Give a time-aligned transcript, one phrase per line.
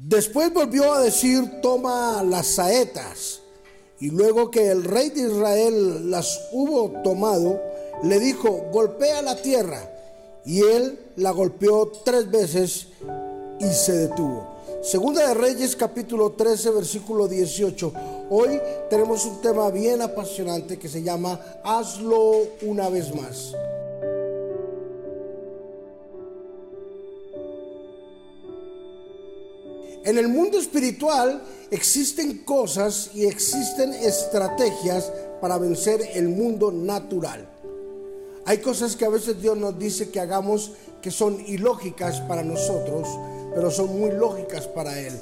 [0.00, 3.40] Después volvió a decir, toma las saetas.
[3.98, 7.60] Y luego que el rey de Israel las hubo tomado,
[8.04, 9.90] le dijo, golpea la tierra.
[10.44, 12.86] Y él la golpeó tres veces
[13.58, 14.46] y se detuvo.
[14.82, 17.92] Segunda de Reyes capítulo 13 versículo 18.
[18.30, 23.52] Hoy tenemos un tema bien apasionante que se llama Hazlo una vez más.
[30.08, 37.46] En el mundo espiritual existen cosas y existen estrategias para vencer el mundo natural.
[38.46, 43.06] Hay cosas que a veces Dios nos dice que hagamos que son ilógicas para nosotros,
[43.54, 45.12] pero son muy lógicas para Él.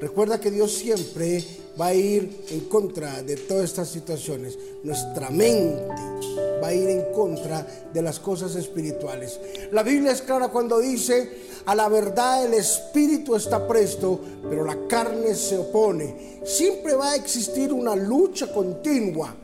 [0.00, 1.44] Recuerda que Dios siempre
[1.80, 4.56] va a ir en contra de todas estas situaciones.
[4.84, 6.15] Nuestra mente
[6.62, 9.40] va a ir en contra de las cosas espirituales.
[9.72, 14.76] La Biblia es clara cuando dice, a la verdad el espíritu está presto, pero la
[14.88, 16.40] carne se opone.
[16.44, 19.34] Siempre va a existir una lucha continua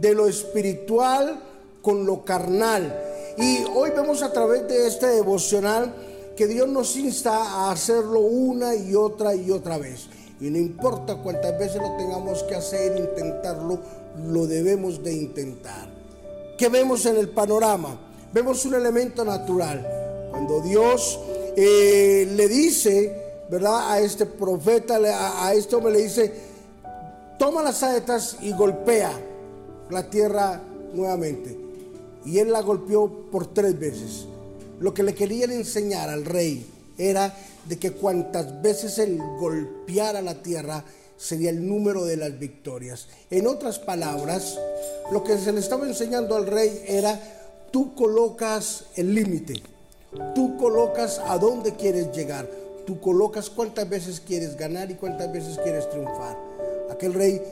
[0.00, 1.40] de lo espiritual
[1.82, 3.02] con lo carnal.
[3.38, 5.94] Y hoy vemos a través de este devocional
[6.36, 10.08] que Dios nos insta a hacerlo una y otra y otra vez.
[10.40, 13.78] Y no importa cuántas veces lo tengamos que hacer, intentarlo,
[14.26, 15.95] lo debemos de intentar.
[16.56, 17.98] ¿Qué vemos en el panorama?
[18.32, 19.86] Vemos un elemento natural.
[20.30, 21.20] Cuando Dios
[21.54, 23.92] eh, le dice, ¿verdad?
[23.92, 26.32] A este profeta, a, a este hombre le dice,
[27.38, 29.12] toma las saetas y golpea
[29.90, 30.62] la tierra
[30.94, 31.56] nuevamente.
[32.24, 34.26] Y él la golpeó por tres veces.
[34.80, 37.36] Lo que le querían enseñar al rey era
[37.68, 40.82] de que cuantas veces él golpeara la tierra
[41.16, 43.08] sería el número de las victorias.
[43.30, 44.58] En otras palabras,
[45.10, 47.20] lo que se le estaba enseñando al rey era,
[47.70, 49.54] tú colocas el límite,
[50.34, 52.48] tú colocas a dónde quieres llegar,
[52.86, 56.38] tú colocas cuántas veces quieres ganar y cuántas veces quieres triunfar.
[56.90, 57.42] Aquel rey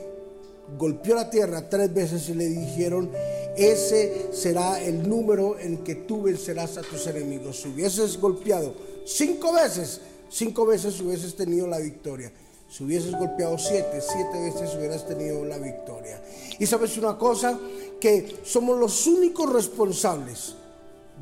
[0.77, 3.11] golpeó la tierra tres veces y le dijeron,
[3.55, 7.61] ese será el número en que tú vencerás a tus enemigos.
[7.61, 8.73] Si hubieses golpeado
[9.05, 12.31] cinco veces, cinco veces hubieses tenido la victoria.
[12.75, 16.21] Si hubieses golpeado siete, siete veces hubieras tenido la victoria.
[16.59, 17.57] Y sabes una cosa,
[18.01, 20.55] que somos los únicos responsables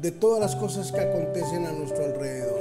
[0.01, 2.59] de todas las cosas que acontecen a nuestro alrededor.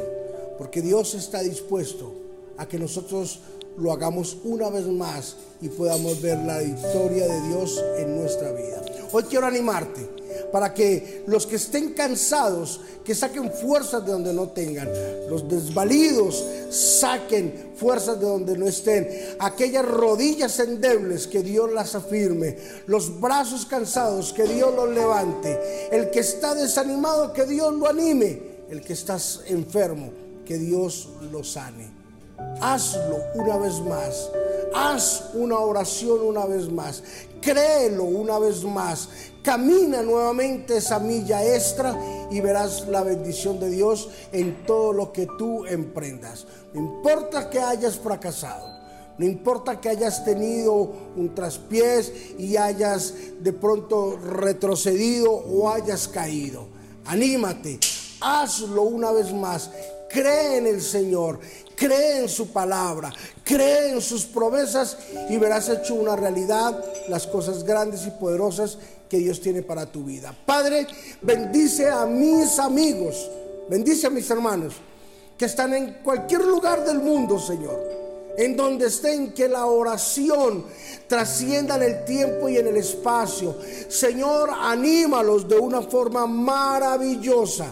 [0.58, 2.12] Porque Dios está dispuesto
[2.58, 3.40] a que nosotros
[3.78, 8.82] lo hagamos una vez más y podamos ver la victoria de Dios en nuestra vida.
[9.10, 10.06] Hoy quiero animarte
[10.52, 14.88] para que los que estén cansados, que saquen fuerzas de donde no tengan.
[15.28, 19.08] Los desvalidos saquen fuerzas de donde no estén.
[19.38, 22.56] Aquellas rodillas endebles, que Dios las afirme.
[22.86, 25.88] Los brazos cansados, que Dios los levante.
[25.90, 28.52] El que está desanimado, que Dios lo anime.
[28.68, 30.12] El que está enfermo,
[30.44, 31.90] que Dios lo sane.
[32.60, 34.30] Hazlo una vez más.
[34.74, 37.02] Haz una oración una vez más.
[37.40, 39.08] Créelo una vez más.
[39.42, 41.96] Camina nuevamente esa milla extra
[42.30, 46.46] y verás la bendición de Dios en todo lo que tú emprendas.
[46.72, 48.72] No importa que hayas fracasado.
[49.18, 50.74] No importa que hayas tenido
[51.16, 56.66] un traspiés y hayas de pronto retrocedido o hayas caído.
[57.04, 57.78] Anímate,
[58.20, 59.70] hazlo una vez más.
[60.12, 61.40] Cree en el Señor,
[61.74, 63.12] cree en su palabra,
[63.42, 64.98] cree en sus promesas
[65.30, 68.78] y verás hecho una realidad las cosas grandes y poderosas
[69.08, 70.36] que Dios tiene para tu vida.
[70.44, 70.86] Padre,
[71.22, 73.30] bendice a mis amigos,
[73.68, 74.74] bendice a mis hermanos
[75.36, 77.80] que están en cualquier lugar del mundo, Señor.
[78.36, 80.64] En donde estén, que la oración
[81.06, 83.56] trascienda en el tiempo y en el espacio.
[83.88, 87.66] Señor, anímalos de una forma maravillosa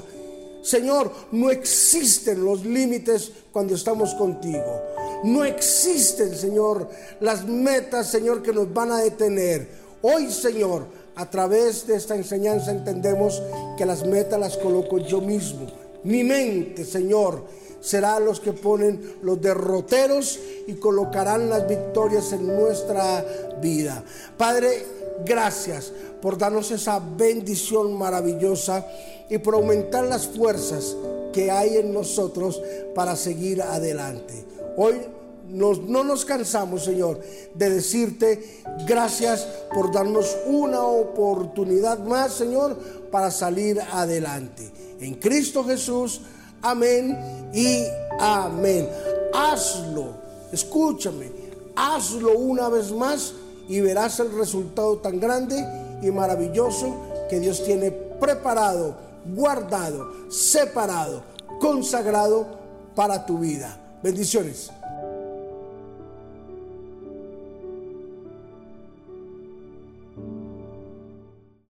[0.62, 4.82] Señor, no existen los límites cuando estamos contigo.
[5.24, 6.88] No existen, Señor,
[7.20, 9.68] las metas, Señor, que nos van a detener.
[10.02, 13.42] Hoy, Señor, a través de esta enseñanza entendemos
[13.76, 15.66] que las metas las coloco yo mismo.
[16.04, 17.44] Mi mente, Señor,
[17.80, 23.24] será los que ponen los derroteros y colocarán las victorias en nuestra
[23.60, 24.02] vida.
[24.36, 24.86] Padre,
[25.24, 28.86] gracias por darnos esa bendición maravillosa
[29.28, 30.96] y por aumentar las fuerzas
[31.32, 32.60] que hay en nosotros
[32.94, 34.44] para seguir adelante.
[34.76, 34.96] Hoy
[35.50, 37.20] no nos cansamos, Señor,
[37.54, 42.76] de decirte gracias por darnos una oportunidad más, Señor,
[43.10, 44.70] para salir adelante.
[45.00, 46.20] En Cristo Jesús,
[46.62, 47.84] amén y
[48.18, 48.88] amén.
[49.32, 50.14] Hazlo,
[50.52, 51.30] escúchame,
[51.74, 53.34] hazlo una vez más
[53.70, 55.64] y verás el resultado tan grande
[56.02, 56.92] y maravilloso
[57.30, 58.96] que Dios tiene preparado,
[59.32, 61.22] guardado, separado,
[61.60, 62.48] consagrado
[62.96, 63.78] para tu vida.
[64.02, 64.72] Bendiciones.